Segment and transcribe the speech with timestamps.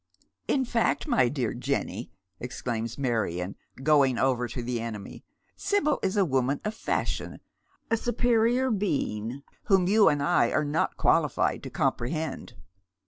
[0.55, 2.09] "In fact, my dear Jenny,"
[2.39, 3.53] exclaims IVIarion,
[3.83, 5.23] going over to the enemy,"
[5.55, 7.39] Sibyl is a woman of fashion,
[7.91, 12.55] a superior being whom you and I are not qualified to comprehend."